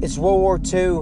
It's 0.00 0.16
World 0.16 0.40
War 0.40 0.60
II, 0.64 0.98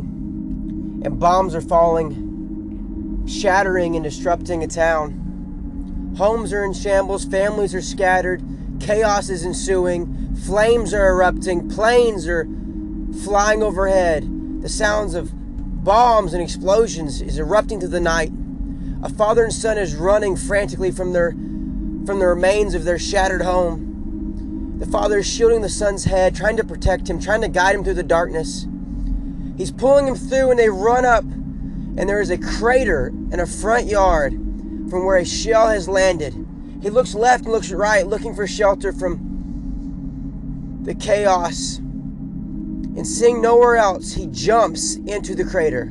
and 1.05 1.21
bombs 1.21 1.55
are 1.55 1.61
falling, 1.61 3.27
shattering 3.29 3.95
and 3.95 4.03
disrupting 4.03 4.65
a 4.65 4.67
town. 4.67 6.15
Homes 6.17 6.51
are 6.51 6.65
in 6.65 6.73
shambles, 6.73 7.27
families 7.27 7.75
are 7.75 7.83
scattered, 7.83 8.43
chaos 8.80 9.29
is 9.29 9.45
ensuing, 9.45 10.35
flames 10.47 10.95
are 10.95 11.09
erupting, 11.09 11.69
planes 11.69 12.27
are 12.27 12.48
flying 13.23 13.62
overhead. 13.62 14.62
The 14.62 14.69
sounds 14.71 15.15
of 15.15 15.31
bombs 15.84 16.33
and 16.33 16.42
explosions 16.42 17.20
is 17.20 17.39
erupting 17.39 17.81
through 17.81 17.91
the 17.91 18.01
night. 18.01 18.33
A 19.03 19.11
father 19.11 19.45
and 19.45 19.53
son 19.53 19.77
is 19.77 19.95
running 19.95 20.37
frantically 20.37 20.91
from 20.91 21.12
their 21.12 21.33
from 21.33 22.19
the 22.19 22.28
remains 22.28 22.75
of 22.75 22.84
their 22.84 22.98
shattered 22.98 23.42
home. 23.42 24.78
The 24.78 24.87
father 24.87 25.19
is 25.19 25.27
shielding 25.27 25.61
the 25.61 25.69
son's 25.69 26.05
head, 26.05 26.34
trying 26.34 26.56
to 26.56 26.65
protect 26.65 27.11
him, 27.11 27.20
trying 27.20 27.42
to 27.42 27.48
guide 27.48 27.75
him 27.75 27.84
through 27.84 27.95
the 27.95 28.03
darkness. 28.03 28.67
He's 29.56 29.73
pulling 29.73 30.06
him 30.06 30.15
through, 30.16 30.51
and 30.51 30.59
they 30.59 30.69
run 30.69 31.05
up, 31.05 31.24
and 31.24 32.09
there 32.09 32.20
is 32.20 32.30
a 32.30 32.38
crater 32.38 33.09
in 33.09 33.41
a 33.41 33.47
front 33.47 33.87
yard 33.87 34.33
from 34.91 35.05
where 35.05 35.16
a 35.16 35.24
shell 35.24 35.69
has 35.69 35.88
landed. 35.88 36.34
He 36.83 36.91
looks 36.91 37.14
left 37.14 37.45
and 37.45 37.52
looks 37.52 37.70
right, 37.73 38.06
looking 38.06 38.34
for 38.34 38.47
shelter 38.47 38.92
from 38.92 40.80
the 40.83 40.95
chaos. 40.95 41.78
And 41.78 43.06
seeing 43.06 43.42
nowhere 43.42 43.77
else, 43.77 44.12
he 44.12 44.27
jumps 44.28 44.97
into 44.97 45.34
the 45.34 45.45
crater. 45.45 45.91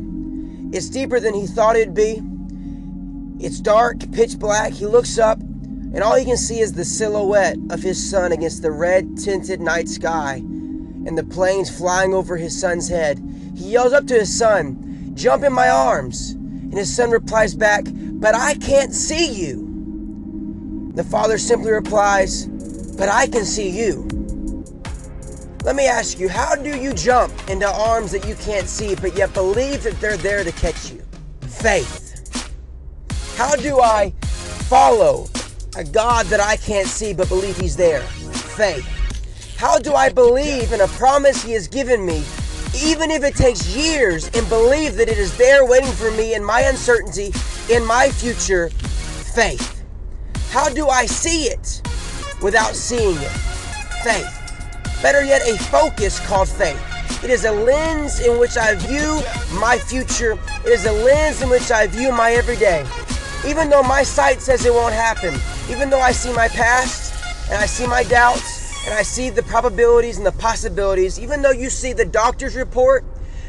It's 0.71 0.89
deeper 0.89 1.20
than 1.20 1.34
he 1.34 1.47
thought 1.47 1.75
it'd 1.75 1.93
be. 1.93 2.21
It's 3.43 3.59
dark, 3.59 4.12
pitch 4.12 4.40
black. 4.40 4.73
He 4.73 4.85
looks 4.85 5.18
up, 5.18 5.40
and 5.40 6.01
all 6.01 6.15
he 6.15 6.25
can 6.25 6.37
see 6.37 6.59
is 6.59 6.73
the 6.73 6.85
silhouette 6.85 7.57
of 7.70 7.81
his 7.81 8.09
son 8.09 8.31
against 8.31 8.62
the 8.62 8.71
red 8.71 9.18
tinted 9.18 9.59
night 9.59 9.90
sky 9.90 10.41
and 11.05 11.18
the 11.18 11.23
planes 11.23 11.75
flying 11.75 12.13
over 12.13 12.35
his 12.35 12.59
son's 12.59 12.90
head. 12.90 13.20
He 13.66 13.71
yells 13.71 13.94
up 13.94 14.05
to 14.08 14.13
his 14.13 14.38
son, 14.38 15.12
Jump 15.16 15.44
in 15.44 15.52
my 15.52 15.70
arms. 15.70 16.34
And 16.34 16.74
his 16.74 16.96
son 16.96 17.10
replies 17.10 17.55
back, 17.55 17.84
But 17.88 18.35
I 18.35 18.54
can't 18.54 18.94
see 18.94 19.26
you. 19.26 20.91
The 20.94 21.04
father 21.04 21.40
simply 21.40 21.71
replies, 21.71 22.46
But 22.96 23.10
I 23.10 23.26
can 23.26 23.43
see 23.43 23.70
you. 23.70 24.08
Let 25.63 25.76
me 25.76 25.88
ask 25.88 26.20
you, 26.20 26.30
how 26.30 26.54
do 26.54 26.77
you 26.77 26.93
jump 26.93 27.34
into 27.49 27.68
arms 27.68 28.12
that 28.12 28.27
you 28.27 28.36
can't 28.36 28.68
see, 28.68 28.93
but 28.93 29.18
yet 29.18 29.34
believe 29.34 29.82
that 29.82 29.99
they're 29.99 30.16
there 30.16 30.43
to 30.43 30.52
catch 30.52 30.91
you? 30.91 31.02
Faith. 31.41 32.54
How 33.36 33.55
do 33.55 33.82
I 33.82 34.12
follow 34.70 35.27
a 35.76 35.84
God 35.84 36.27
that 36.27 36.40
I 36.40 36.58
can't 36.58 36.88
see, 36.88 37.16
but 37.16 37.30
believe 37.30 37.58
He's 37.58 37.76
there? 37.76 38.02
Faith. 38.02 38.88
How 39.58 39.80
do 39.80 39.96
I 39.96 40.10
believe 40.10 40.71
in 40.71 40.82
a 40.82 40.88
promise 40.88 41.41
He 41.41 41.54
has 41.54 41.68
given 41.68 42.05
me, 42.05 42.24
even 42.84 43.12
if 43.12 43.23
it 43.23 43.35
takes 43.35 43.76
years, 43.76 44.29
and 44.34 44.48
believe 44.49 44.95
that 44.95 45.09
it 45.09 45.18
is 45.18 45.37
there 45.37 45.65
waiting 45.65 45.91
for 45.91 46.12
me 46.12 46.34
in 46.34 46.43
my 46.43 46.62
uncertainty, 46.62 47.31
in 47.70 47.85
my 47.85 48.09
future? 48.09 48.70
Faith. 48.70 49.84
How 50.49 50.70
do 50.70 50.87
I 50.87 51.05
see 51.05 51.46
it 51.46 51.81
without 52.41 52.76
seeing 52.76 53.18
it? 53.18 53.31
Faith. 54.03 54.31
Better 55.01 55.23
yet, 55.23 55.41
a 55.48 55.57
focus 55.65 56.20
called 56.26 56.49
faith. 56.49 56.81
It 57.23 57.29
is 57.29 57.46
a 57.46 57.51
lens 57.51 58.20
in 58.20 58.40
which 58.40 58.55
I 58.57 58.76
view 58.76 59.21
my 59.59 59.77
future. 59.77 60.37
It 60.63 60.71
is 60.71 60.85
a 60.85 60.91
lens 60.91 61.41
in 61.41 61.49
which 61.49 61.71
I 61.71 61.87
view 61.87 62.12
my 62.12 62.31
everyday. 62.34 62.85
Even 63.48 63.70
though 63.70 63.84
my 63.84 64.03
sight 64.03 64.41
says 64.41 64.66
it 64.66 64.73
won't 64.73 64.94
happen, 64.94 65.34
even 65.69 65.90
though 65.90 66.00
I 66.00 66.12
see 66.12 66.34
my 66.34 66.47
past 66.47 67.13
and 67.50 67.56
I 67.56 67.66
see 67.66 67.88
my 67.88 68.03
doubts, 68.03 68.55
and 68.85 68.94
I 68.94 69.01
see 69.01 69.31
the 69.31 69.44
probabilities 69.44 70.18
and 70.18 70.25
the 70.25 70.31
possibilities, 70.34 71.19
even 71.19 71.41
though 71.41 71.51
you 71.51 71.69
see 71.69 71.91
the 71.91 72.06
doctor's 72.06 72.56
report, 72.56 73.03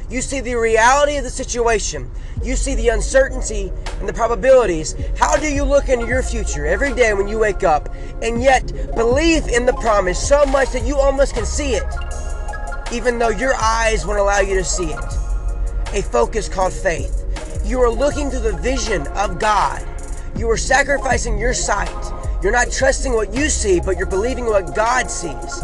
you 0.08 0.22
see 0.22 0.40
the 0.40 0.54
reality 0.54 1.16
of 1.16 1.24
the 1.24 1.30
situation, 1.30 2.10
you 2.42 2.56
see 2.56 2.74
the 2.74 2.88
uncertainty 2.88 3.70
and 3.98 4.08
the 4.08 4.12
probabilities. 4.12 4.94
How 5.18 5.36
do 5.36 5.52
you 5.52 5.64
look 5.64 5.88
into 5.88 6.06
your 6.06 6.22
future 6.22 6.64
every 6.64 6.94
day 6.94 7.12
when 7.12 7.28
you 7.28 7.38
wake 7.38 7.64
up 7.64 7.94
and 8.22 8.42
yet 8.42 8.66
believe 8.94 9.46
in 9.48 9.66
the 9.66 9.74
promise 9.74 10.18
so 10.18 10.44
much 10.46 10.70
that 10.70 10.86
you 10.86 10.96
almost 10.96 11.34
can 11.34 11.44
see 11.44 11.74
it, 11.74 11.94
even 12.92 13.18
though 13.18 13.28
your 13.28 13.54
eyes 13.56 14.06
won't 14.06 14.20
allow 14.20 14.40
you 14.40 14.54
to 14.54 14.64
see 14.64 14.92
it? 14.92 15.04
A 15.92 16.02
focus 16.02 16.48
called 16.48 16.72
faith. 16.72 17.24
You 17.64 17.80
are 17.80 17.90
looking 17.90 18.30
through 18.30 18.40
the 18.40 18.56
vision 18.56 19.06
of 19.08 19.38
God. 19.38 19.84
You 20.36 20.48
are 20.50 20.56
sacrificing 20.56 21.38
your 21.38 21.52
sight 21.52 21.88
you're 22.42 22.52
not 22.52 22.70
trusting 22.70 23.12
what 23.12 23.34
you 23.34 23.48
see, 23.48 23.80
but 23.80 23.96
you're 23.96 24.06
believing 24.06 24.46
what 24.46 24.74
God 24.74 25.10
sees. 25.10 25.62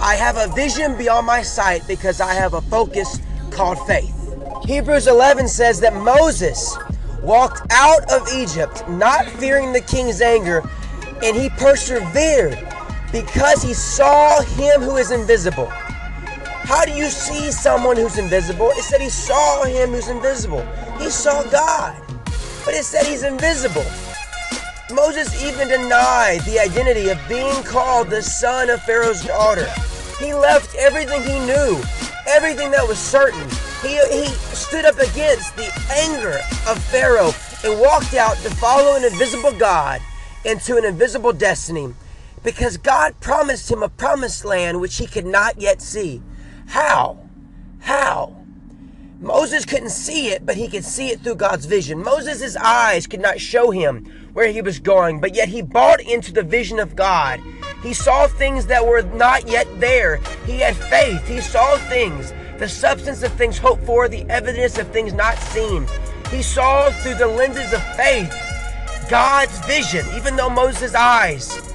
I 0.00 0.14
have 0.14 0.36
a 0.36 0.52
vision 0.54 0.96
beyond 0.96 1.26
my 1.26 1.42
sight 1.42 1.82
because 1.88 2.20
I 2.20 2.34
have 2.34 2.54
a 2.54 2.60
focus 2.62 3.20
called 3.50 3.84
faith. 3.86 4.12
Hebrews 4.64 5.06
11 5.06 5.48
says 5.48 5.80
that 5.80 5.94
Moses 5.94 6.76
walked 7.22 7.62
out 7.70 8.10
of 8.12 8.28
Egypt 8.34 8.88
not 8.88 9.26
fearing 9.26 9.72
the 9.72 9.80
king's 9.80 10.20
anger, 10.20 10.62
and 11.22 11.36
he 11.36 11.48
persevered 11.50 12.58
because 13.10 13.62
he 13.62 13.74
saw 13.74 14.40
him 14.42 14.82
who 14.82 14.96
is 14.96 15.10
invisible. 15.10 15.66
How 15.66 16.84
do 16.84 16.92
you 16.92 17.06
see 17.08 17.50
someone 17.52 17.96
who's 17.96 18.18
invisible? 18.18 18.70
It 18.70 18.82
said 18.82 19.00
he 19.00 19.10
saw 19.10 19.64
him 19.64 19.90
who's 19.90 20.08
invisible. 20.08 20.64
He 20.98 21.10
saw 21.10 21.42
God, 21.44 22.00
but 22.64 22.74
it 22.74 22.84
said 22.84 23.04
he's 23.04 23.22
invisible. 23.22 23.84
Moses 24.92 25.42
even 25.42 25.68
denied 25.68 26.40
the 26.42 26.58
identity 26.58 27.08
of 27.08 27.18
being 27.28 27.62
called 27.62 28.10
the 28.10 28.20
son 28.20 28.68
of 28.68 28.82
Pharaoh's 28.82 29.24
daughter. 29.24 29.66
He 30.18 30.34
left 30.34 30.74
everything 30.74 31.22
he 31.22 31.38
knew, 31.40 31.82
everything 32.28 32.70
that 32.70 32.86
was 32.86 32.98
certain. 32.98 33.48
He, 33.80 33.98
he 34.12 34.26
stood 34.54 34.84
up 34.84 34.98
against 34.98 35.56
the 35.56 35.72
anger 35.90 36.38
of 36.68 36.82
Pharaoh 36.84 37.32
and 37.64 37.80
walked 37.80 38.14
out 38.14 38.36
to 38.38 38.50
follow 38.56 38.96
an 38.96 39.04
invisible 39.04 39.52
God 39.52 40.02
into 40.44 40.76
an 40.76 40.84
invisible 40.84 41.32
destiny 41.32 41.94
because 42.42 42.76
God 42.76 43.18
promised 43.20 43.70
him 43.70 43.82
a 43.82 43.88
promised 43.88 44.44
land 44.44 44.82
which 44.82 44.98
he 44.98 45.06
could 45.06 45.26
not 45.26 45.58
yet 45.58 45.80
see. 45.80 46.20
How? 46.66 47.23
Moses 49.54 49.70
couldn't 49.70 49.90
see 49.90 50.30
it, 50.30 50.44
but 50.44 50.56
he 50.56 50.66
could 50.66 50.84
see 50.84 51.10
it 51.10 51.20
through 51.20 51.36
God's 51.36 51.64
vision. 51.64 52.02
Moses' 52.02 52.56
eyes 52.56 53.06
could 53.06 53.20
not 53.20 53.38
show 53.38 53.70
him 53.70 54.04
where 54.32 54.50
he 54.50 54.60
was 54.60 54.80
going, 54.80 55.20
but 55.20 55.36
yet 55.36 55.48
he 55.48 55.62
bought 55.62 56.00
into 56.00 56.32
the 56.32 56.42
vision 56.42 56.80
of 56.80 56.96
God. 56.96 57.40
He 57.80 57.94
saw 57.94 58.26
things 58.26 58.66
that 58.66 58.84
were 58.84 59.02
not 59.02 59.46
yet 59.46 59.68
there. 59.78 60.16
He 60.44 60.58
had 60.58 60.74
faith. 60.74 61.24
He 61.28 61.40
saw 61.40 61.78
things, 61.88 62.34
the 62.58 62.68
substance 62.68 63.22
of 63.22 63.32
things 63.34 63.56
hoped 63.56 63.84
for, 63.84 64.08
the 64.08 64.28
evidence 64.28 64.76
of 64.76 64.88
things 64.88 65.12
not 65.12 65.38
seen. 65.38 65.86
He 66.32 66.42
saw 66.42 66.90
through 66.90 67.14
the 67.14 67.28
lenses 67.28 67.72
of 67.72 67.80
faith 67.94 68.34
God's 69.08 69.56
vision, 69.66 70.04
even 70.16 70.34
though 70.34 70.50
Moses' 70.50 70.96
eyes 70.96 71.72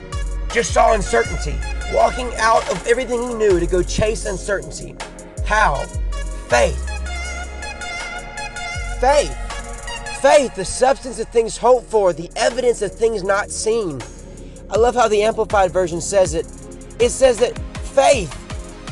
just 0.51 0.73
saw 0.73 0.95
uncertainty, 0.95 1.55
walking 1.93 2.29
out 2.39 2.69
of 2.69 2.85
everything 2.85 3.21
he 3.21 3.33
knew 3.35 3.57
to 3.57 3.65
go 3.65 3.81
chase 3.81 4.25
uncertainty. 4.25 4.97
How? 5.45 5.75
Faith. 6.49 6.98
Faith. 8.99 9.33
Faith, 10.21 10.55
the 10.55 10.65
substance 10.65 11.19
of 11.19 11.27
things 11.29 11.55
hoped 11.55 11.89
for, 11.89 12.11
the 12.11 12.29
evidence 12.35 12.81
of 12.81 12.91
things 12.91 13.23
not 13.23 13.49
seen. 13.49 14.01
I 14.69 14.77
love 14.77 14.93
how 14.93 15.07
the 15.07 15.23
Amplified 15.23 15.71
Version 15.71 16.01
says 16.01 16.33
it. 16.33 16.45
It 16.99 17.09
says 17.09 17.37
that 17.37 17.57
faith 17.93 18.35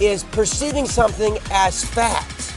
is 0.01 0.23
perceiving 0.23 0.85
something 0.85 1.38
as 1.51 1.84
fact, 1.84 2.56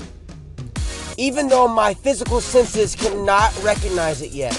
even 1.18 1.48
though 1.48 1.66
my 1.66 1.92
physical 1.92 2.40
senses 2.40 2.94
cannot 2.94 3.52
recognize 3.64 4.22
it 4.22 4.30
yet. 4.30 4.54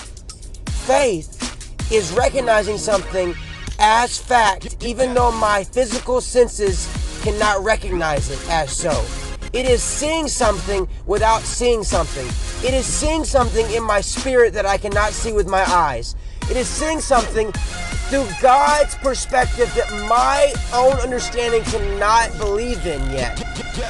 Faith 0.85 1.91
is 1.94 2.11
recognizing 2.11 2.77
something 2.77 3.33
as 3.79 4.19
fact, 4.19 4.83
even 4.83 5.13
though 5.13 5.31
my 5.31 5.63
physical 5.63 6.19
senses 6.19 6.89
cannot 7.23 7.63
recognize 7.63 8.29
it 8.29 8.49
as 8.49 8.75
so. 8.75 9.31
It 9.53 9.65
is 9.65 9.83
seeing 9.83 10.30
something 10.30 10.88
without 11.06 11.42
seeing 11.42 11.83
something. 11.83 12.25
It 12.65 12.74
is 12.74 12.86
seeing 12.86 13.25
something 13.25 13.69
in 13.71 13.83
my 13.83 14.00
spirit 14.00 14.53
that 14.53 14.65
I 14.65 14.77
cannot 14.77 15.12
see 15.12 15.33
with 15.33 15.48
my 15.48 15.69
eyes. 15.69 16.15
It 16.50 16.56
is 16.56 16.68
seeing 16.68 17.01
something 17.01 17.51
through 17.51 18.27
God's 18.42 18.95
perspective 18.95 19.74
that 19.75 19.89
my 20.07 20.53
own 20.74 20.94
understanding 21.00 21.63
cannot 21.63 22.38
believe 22.38 22.86
in 22.86 23.01
yet. 23.12 23.39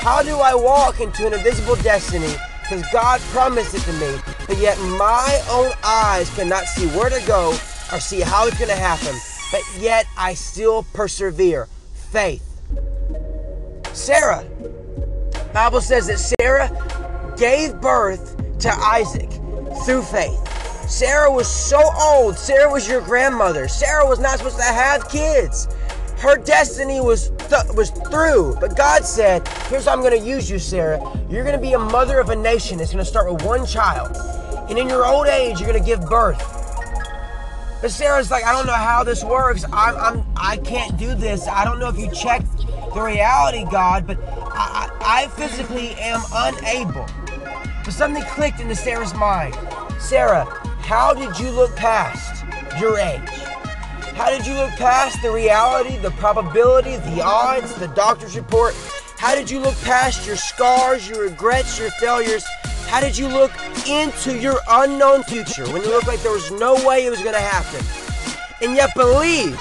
How 0.01 0.23
do 0.23 0.37
I 0.39 0.55
walk 0.55 0.99
into 0.99 1.27
an 1.27 1.33
invisible 1.33 1.75
destiny? 1.77 2.33
Because 2.63 2.83
God 2.91 3.21
promised 3.31 3.75
it 3.75 3.81
to 3.81 3.93
me, 3.93 4.19
but 4.47 4.57
yet 4.57 4.79
my 4.79 5.43
own 5.51 5.71
eyes 5.83 6.33
cannot 6.35 6.65
see 6.65 6.87
where 6.97 7.09
to 7.09 7.23
go 7.27 7.49
or 7.91 7.99
see 7.99 8.21
how 8.21 8.47
it's 8.47 8.57
going 8.57 8.69
to 8.69 8.75
happen. 8.75 9.15
But 9.51 9.61
yet 9.77 10.07
I 10.17 10.33
still 10.33 10.83
persevere. 10.93 11.67
Faith. 11.93 12.47
Sarah, 13.93 14.45
Bible 15.53 15.81
says 15.81 16.07
that 16.07 16.19
Sarah 16.19 16.69
gave 17.37 17.79
birth 17.81 18.37
to 18.59 18.69
Isaac 18.69 19.29
through 19.85 20.03
faith. 20.03 20.47
Sarah 20.89 21.31
was 21.31 21.47
so 21.49 21.81
old. 21.99 22.37
Sarah 22.37 22.71
was 22.71 22.87
your 22.87 23.01
grandmother. 23.01 23.67
Sarah 23.67 24.07
was 24.07 24.19
not 24.19 24.37
supposed 24.37 24.57
to 24.57 24.63
have 24.63 25.09
kids. 25.09 25.67
Her 26.17 26.37
destiny 26.37 27.01
was 27.01 27.25
stu- 27.25 27.73
was 27.73 27.89
through. 27.89 28.57
But 28.59 28.77
God 28.77 29.05
said, 29.05 29.47
"Here's 29.69 29.85
how 29.85 29.93
I'm 29.93 30.01
going 30.01 30.19
to 30.19 30.25
use 30.25 30.49
you, 30.49 30.59
Sarah. 30.59 30.99
You're 31.29 31.43
going 31.43 31.55
to 31.55 31.61
be 31.61 31.73
a 31.73 31.79
mother 31.79 32.19
of 32.19 32.29
a 32.29 32.35
nation. 32.35 32.79
It's 32.79 32.91
going 32.91 33.03
to 33.03 33.09
start 33.09 33.31
with 33.31 33.43
one 33.43 33.65
child, 33.65 34.15
and 34.69 34.77
in 34.77 34.87
your 34.87 35.05
old 35.05 35.27
age, 35.27 35.59
you're 35.59 35.69
going 35.69 35.81
to 35.81 35.85
give 35.85 36.07
birth." 36.09 36.39
But 37.81 37.91
Sarah's 37.91 38.29
like, 38.29 38.45
"I 38.45 38.51
don't 38.51 38.67
know 38.67 38.73
how 38.73 39.03
this 39.03 39.23
works. 39.23 39.65
I'm, 39.73 39.95
I'm 39.97 40.25
I 40.35 40.57
can't 40.57 40.97
do 40.97 41.15
this. 41.15 41.47
I 41.47 41.65
don't 41.65 41.79
know 41.79 41.89
if 41.89 41.97
you 41.97 42.11
checked 42.11 42.65
the 42.93 43.01
reality, 43.01 43.65
God, 43.71 44.05
but 44.05 44.17
I, 45.03 45.27
physically 45.27 45.91
am 45.95 46.21
unable." 46.33 47.07
But 47.83 47.93
something 47.93 48.23
clicked 48.23 48.59
into 48.59 48.75
Sarah's 48.75 49.13
mind. 49.13 49.57
Sarah, 49.99 50.45
how 50.81 51.13
did 51.13 51.39
you 51.39 51.49
look 51.49 51.75
past 51.75 52.45
your 52.79 52.97
age? 52.97 53.29
How 54.13 54.29
did 54.29 54.45
you 54.45 54.53
look 54.53 54.71
past 54.71 55.21
the 55.21 55.31
reality, 55.31 55.97
the 55.97 56.11
probability, 56.11 56.97
the 56.97 57.21
odds, 57.23 57.73
the 57.75 57.87
doctor's 57.89 58.35
report? 58.35 58.75
How 59.17 59.35
did 59.35 59.49
you 59.49 59.59
look 59.59 59.79
past 59.81 60.27
your 60.27 60.35
scars, 60.35 61.07
your 61.09 61.23
regrets, 61.23 61.79
your 61.79 61.89
failures? 61.91 62.45
How 62.87 62.99
did 62.99 63.17
you 63.17 63.27
look 63.27 63.51
into 63.87 64.37
your 64.37 64.59
unknown 64.69 65.23
future 65.23 65.65
when 65.71 65.81
it 65.81 65.87
looked 65.87 66.07
like 66.07 66.21
there 66.21 66.31
was 66.33 66.51
no 66.51 66.75
way 66.85 67.05
it 67.05 67.09
was 67.09 67.21
going 67.21 67.33
to 67.33 67.39
happen? 67.39 67.85
And 68.61 68.75
yet 68.75 68.93
believe, 68.95 69.59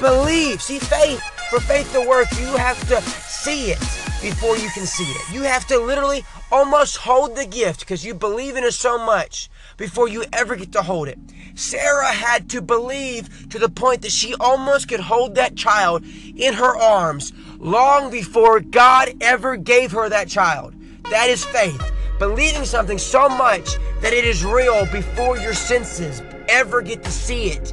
believe. 0.00 0.62
See, 0.62 0.78
faith, 0.78 1.20
for 1.50 1.60
faith 1.60 1.92
to 1.92 2.06
work, 2.06 2.30
you 2.38 2.56
have 2.56 2.78
to 2.88 3.00
see 3.02 3.72
it 3.72 3.95
before 4.26 4.56
you 4.56 4.68
can 4.70 4.86
see 4.86 5.04
it. 5.04 5.32
You 5.32 5.42
have 5.42 5.68
to 5.68 5.78
literally 5.78 6.24
almost 6.50 6.96
hold 6.96 7.36
the 7.36 7.46
gift 7.46 7.78
because 7.78 8.04
you 8.04 8.12
believe 8.12 8.56
in 8.56 8.64
it 8.64 8.74
so 8.74 8.98
much 8.98 9.48
before 9.76 10.08
you 10.08 10.24
ever 10.32 10.56
get 10.56 10.72
to 10.72 10.82
hold 10.82 11.06
it. 11.06 11.16
Sarah 11.54 12.12
had 12.12 12.50
to 12.50 12.60
believe 12.60 13.48
to 13.50 13.60
the 13.60 13.68
point 13.68 14.02
that 14.02 14.10
she 14.10 14.34
almost 14.40 14.88
could 14.88 14.98
hold 14.98 15.36
that 15.36 15.54
child 15.54 16.02
in 16.36 16.54
her 16.54 16.76
arms 16.76 17.32
long 17.58 18.10
before 18.10 18.58
God 18.58 19.14
ever 19.20 19.56
gave 19.56 19.92
her 19.92 20.08
that 20.08 20.26
child. 20.26 20.74
That 21.08 21.30
is 21.30 21.44
faith. 21.44 21.92
Believing 22.18 22.64
something 22.64 22.98
so 22.98 23.28
much 23.28 23.76
that 24.00 24.12
it 24.12 24.24
is 24.24 24.44
real 24.44 24.86
before 24.86 25.38
your 25.38 25.54
senses 25.54 26.20
ever 26.48 26.82
get 26.82 27.04
to 27.04 27.12
see 27.12 27.50
it 27.50 27.72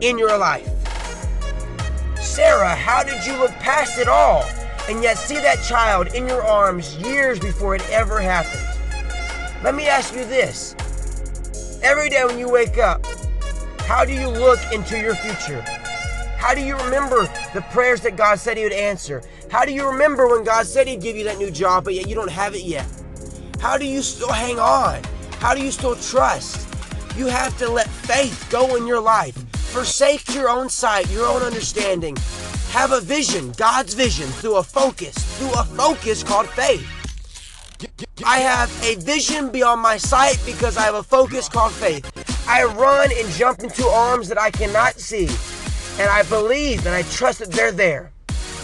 in 0.00 0.16
your 0.16 0.38
life. 0.38 0.66
Sarah, 2.16 2.74
how 2.74 3.02
did 3.02 3.26
you 3.26 3.36
look 3.36 3.50
past 3.52 3.98
it 3.98 4.08
all 4.08 4.44
and 4.90 5.04
yet 5.04 5.16
see 5.16 5.36
that 5.36 5.62
child 5.62 6.08
in 6.14 6.26
your 6.26 6.42
arms 6.42 6.96
years 6.96 7.38
before 7.38 7.76
it 7.76 7.90
ever 7.90 8.20
happened? 8.20 8.66
Let 9.62 9.76
me 9.76 9.86
ask 9.86 10.12
you 10.14 10.24
this. 10.24 10.74
Every 11.80 12.08
day 12.08 12.24
when 12.24 12.40
you 12.40 12.50
wake 12.50 12.76
up, 12.76 13.06
how 13.82 14.04
do 14.04 14.12
you 14.12 14.26
look 14.26 14.58
into 14.72 14.98
your 14.98 15.14
future? 15.14 15.60
How 16.36 16.54
do 16.54 16.60
you 16.60 16.76
remember 16.76 17.22
the 17.54 17.64
prayers 17.70 18.00
that 18.00 18.16
God 18.16 18.40
said 18.40 18.56
He 18.56 18.64
would 18.64 18.72
answer? 18.72 19.22
How 19.48 19.64
do 19.64 19.72
you 19.72 19.88
remember 19.88 20.26
when 20.26 20.42
God 20.42 20.66
said 20.66 20.88
He'd 20.88 21.00
give 21.00 21.14
you 21.14 21.22
that 21.24 21.38
new 21.38 21.52
job, 21.52 21.84
but 21.84 21.94
yet 21.94 22.08
you 22.08 22.16
don't 22.16 22.30
have 22.30 22.56
it 22.56 22.64
yet? 22.64 22.86
How 23.60 23.78
do 23.78 23.86
you 23.86 24.02
still 24.02 24.32
hang 24.32 24.58
on? 24.58 25.02
How 25.38 25.54
do 25.54 25.62
you 25.62 25.70
still 25.70 25.94
trust? 25.94 26.68
You 27.16 27.26
have 27.26 27.56
to 27.58 27.70
let 27.70 27.88
faith 27.88 28.48
go 28.50 28.74
in 28.74 28.88
your 28.88 29.00
life. 29.00 29.36
Forsake 29.70 30.34
your 30.34 30.48
own 30.48 30.68
sight, 30.68 31.08
your 31.10 31.26
own 31.26 31.42
understanding. 31.42 32.16
Have 32.70 32.92
a 32.92 33.00
vision, 33.00 33.50
God's 33.56 33.94
vision, 33.94 34.28
through 34.28 34.54
a 34.54 34.62
focus, 34.62 35.12
through 35.38 35.50
a 35.58 35.64
focus 35.64 36.22
called 36.22 36.48
faith. 36.50 36.86
I 38.24 38.38
have 38.38 38.70
a 38.84 38.94
vision 38.94 39.50
beyond 39.50 39.80
my 39.80 39.96
sight 39.96 40.40
because 40.46 40.76
I 40.76 40.82
have 40.82 40.94
a 40.94 41.02
focus 41.02 41.48
called 41.48 41.72
faith. 41.72 42.06
I 42.48 42.62
run 42.62 43.10
and 43.12 43.28
jump 43.30 43.58
into 43.58 43.84
arms 43.86 44.28
that 44.28 44.40
I 44.40 44.52
cannot 44.52 45.00
see, 45.00 45.26
and 46.00 46.08
I 46.08 46.22
believe 46.22 46.86
and 46.86 46.94
I 46.94 47.02
trust 47.02 47.40
that 47.40 47.50
they're 47.50 47.72
there 47.72 48.12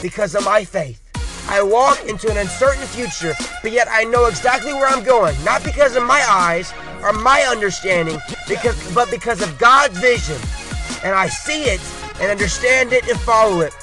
because 0.01 0.37
of 0.37 0.45
my 0.45 0.65
faith. 0.65 1.03
I 1.49 1.61
walk 1.63 2.05
into 2.05 2.31
an 2.31 2.37
uncertain 2.37 2.87
future, 2.87 3.35
but 3.61 3.73
yet 3.73 3.89
I 3.91 4.05
know 4.05 4.27
exactly 4.27 4.73
where 4.73 4.87
I'm 4.87 5.03
going, 5.03 5.35
not 5.45 5.65
because 5.65 5.97
of 5.97 6.05
my 6.05 6.25
eyes 6.29 6.73
or 7.03 7.13
my 7.13 7.41
understanding, 7.51 8.21
because 8.49 8.77
but 8.95 9.11
because 9.11 9.43
of 9.43 9.59
God's 9.59 9.99
vision. 9.99 10.39
And 11.03 11.13
I 11.13 11.27
see 11.27 11.65
it 11.65 11.81
and 12.21 12.31
understand 12.31 12.93
it 12.93 13.09
and 13.09 13.19
follow 13.21 13.63
it 13.63 13.75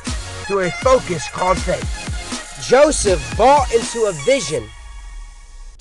through 0.44 0.60
a 0.60 0.72
focus 0.72 1.28
called 1.30 1.58
faith. 1.58 2.66
Joseph 2.68 3.22
bought 3.38 3.74
into 3.74 4.06
a 4.06 4.12
vision 4.26 4.64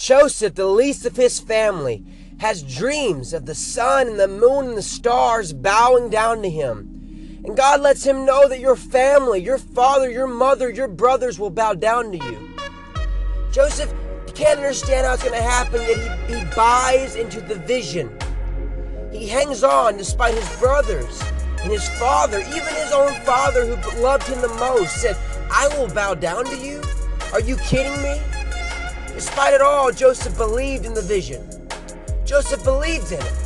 Joseph, 0.03 0.56
the 0.56 0.67
least 0.67 1.06
of 1.06 1.14
his 1.14 1.38
family, 1.38 2.05
has 2.41 2.64
dreams 2.64 3.32
of 3.32 3.47
the 3.47 3.55
sun 3.55 4.09
and 4.09 4.19
the 4.19 4.26
moon 4.26 4.70
and 4.70 4.76
the 4.76 4.82
stars 4.82 5.53
bowing 5.53 6.11
down 6.11 6.43
to 6.43 6.50
him. 6.50 7.41
And 7.44 7.56
God 7.56 7.81
lets 7.81 8.05
him 8.05 8.26
know 8.26 8.49
that 8.49 8.59
your 8.59 8.75
family, 8.75 9.41
your 9.41 9.59
father, 9.59 10.11
your 10.11 10.26
mother, 10.26 10.69
your 10.69 10.88
brothers 10.88 11.38
will 11.38 11.50
bow 11.50 11.75
down 11.75 12.11
to 12.11 12.19
you. 12.19 12.50
Joseph 13.53 13.94
can't 14.35 14.58
understand 14.58 15.06
how 15.06 15.15
it's 15.15 15.23
going 15.23 15.38
to 15.38 15.41
happen, 15.41 15.81
yet 15.82 16.29
he, 16.29 16.35
he 16.35 16.44
buys 16.56 17.15
into 17.15 17.41
the 17.41 17.55
vision. 17.55 18.11
He 19.12 19.29
hangs 19.29 19.62
on 19.62 19.99
despite 19.99 20.35
his 20.35 20.58
brothers 20.58 21.23
and 21.62 21.70
his 21.70 21.88
father, 21.99 22.41
even 22.41 22.75
his 22.75 22.93
own 22.93 23.12
father 23.23 23.64
who 23.64 24.03
loved 24.03 24.26
him 24.26 24.41
the 24.41 24.49
most, 24.49 25.00
said, 25.00 25.17
I 25.50 25.69
will 25.76 25.88
bow 25.88 26.14
down 26.14 26.44
to 26.47 26.56
you? 26.56 26.82
Are 27.32 27.41
you 27.41 27.56
kidding 27.56 28.03
me? 28.03 28.20
Despite 29.09 29.55
it 29.55 29.61
all, 29.61 29.93
Joseph 29.93 30.37
believed 30.37 30.87
in 30.87 30.94
the 30.94 31.03
vision. 31.03 31.47
Joseph 32.25 32.64
believed 32.64 33.12
in 33.12 33.20
it. 33.20 33.43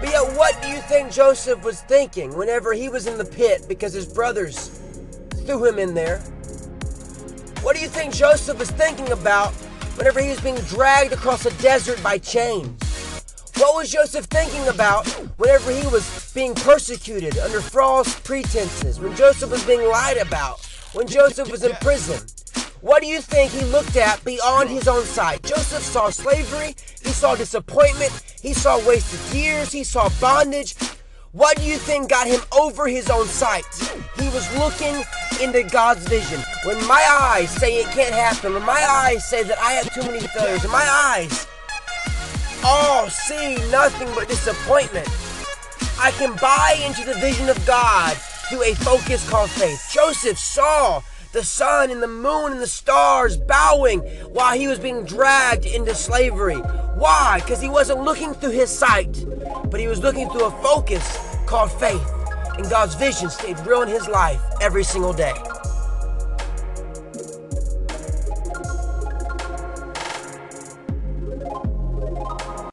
But 0.00 0.10
yet, 0.10 0.36
what 0.36 0.60
do 0.62 0.68
you 0.68 0.78
think 0.78 1.10
Joseph 1.10 1.64
was 1.64 1.80
thinking 1.82 2.36
whenever 2.36 2.72
he 2.72 2.88
was 2.88 3.06
in 3.06 3.18
the 3.18 3.24
pit 3.24 3.64
because 3.68 3.92
his 3.92 4.06
brothers 4.06 4.80
threw 5.44 5.64
him 5.64 5.78
in 5.78 5.94
there? 5.94 6.18
What 7.62 7.74
do 7.74 7.82
you 7.82 7.88
think 7.88 8.14
Joseph 8.14 8.58
was 8.58 8.70
thinking 8.70 9.10
about 9.10 9.52
whenever 9.96 10.20
he 10.20 10.28
was 10.28 10.40
being 10.40 10.56
dragged 10.66 11.12
across 11.12 11.46
a 11.46 11.62
desert 11.62 12.00
by 12.02 12.18
chains? 12.18 12.87
What 13.58 13.74
was 13.74 13.90
Joseph 13.90 14.26
thinking 14.26 14.68
about 14.68 15.08
whenever 15.36 15.72
he 15.72 15.84
was 15.88 16.32
being 16.32 16.54
persecuted 16.54 17.36
under 17.38 17.60
false 17.60 18.14
pretenses? 18.20 19.00
When 19.00 19.16
Joseph 19.16 19.50
was 19.50 19.64
being 19.64 19.82
lied 19.88 20.16
about? 20.16 20.64
When 20.92 21.08
Joseph 21.08 21.50
was 21.50 21.64
in 21.64 21.72
prison? 21.80 22.24
What 22.82 23.02
do 23.02 23.08
you 23.08 23.20
think 23.20 23.50
he 23.50 23.64
looked 23.64 23.96
at 23.96 24.24
beyond 24.24 24.70
his 24.70 24.86
own 24.86 25.02
sight? 25.02 25.42
Joseph 25.42 25.82
saw 25.82 26.08
slavery, 26.08 26.76
he 27.02 27.08
saw 27.08 27.34
disappointment, 27.34 28.12
he 28.40 28.52
saw 28.52 28.78
wasted 28.86 29.36
years, 29.36 29.72
he 29.72 29.82
saw 29.82 30.08
bondage. 30.20 30.76
What 31.32 31.56
do 31.56 31.64
you 31.64 31.78
think 31.78 32.10
got 32.10 32.28
him 32.28 32.40
over 32.56 32.86
his 32.86 33.10
own 33.10 33.26
sight? 33.26 33.64
He 34.20 34.28
was 34.28 34.46
looking 34.56 35.02
into 35.42 35.64
God's 35.64 36.06
vision. 36.06 36.40
When 36.64 36.78
my 36.86 37.04
eyes 37.20 37.50
say 37.50 37.80
it 37.80 37.86
can't 37.86 38.14
happen, 38.14 38.54
when 38.54 38.64
my 38.64 38.86
eyes 38.88 39.28
say 39.28 39.42
that 39.42 39.58
I 39.58 39.72
have 39.72 39.92
too 39.92 40.02
many 40.02 40.20
failures, 40.20 40.62
when 40.62 40.70
my 40.70 40.88
eyes 40.88 41.48
all 42.64 43.08
see 43.08 43.56
nothing 43.70 44.08
but 44.14 44.28
disappointment, 44.28 45.08
I 46.00 46.10
can 46.12 46.36
buy 46.36 46.80
into 46.84 47.04
the 47.04 47.18
vision 47.20 47.48
of 47.48 47.66
God 47.66 48.16
through 48.48 48.62
a 48.62 48.74
focus 48.74 49.28
called 49.28 49.50
faith. 49.50 49.90
Joseph 49.92 50.38
saw 50.38 51.02
the 51.32 51.44
sun 51.44 51.90
and 51.90 52.02
the 52.02 52.08
moon 52.08 52.52
and 52.52 52.60
the 52.60 52.66
stars 52.66 53.36
bowing 53.36 54.00
while 54.32 54.58
he 54.58 54.66
was 54.66 54.78
being 54.78 55.04
dragged 55.04 55.66
into 55.66 55.94
slavery. 55.94 56.56
Why? 56.56 57.40
Because 57.40 57.60
he 57.60 57.68
wasn't 57.68 58.02
looking 58.02 58.32
through 58.34 58.52
his 58.52 58.70
sight, 58.70 59.24
but 59.70 59.78
he 59.78 59.86
was 59.88 60.00
looking 60.00 60.28
through 60.30 60.46
a 60.46 60.62
focus 60.62 61.36
called 61.46 61.70
faith. 61.72 62.10
And 62.56 62.68
God's 62.68 62.94
vision 62.94 63.30
stayed 63.30 63.58
real 63.60 63.82
in 63.82 63.88
his 63.88 64.08
life 64.08 64.40
every 64.60 64.84
single 64.84 65.12
day. 65.12 65.34